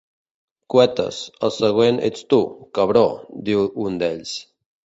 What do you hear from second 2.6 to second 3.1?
cabró,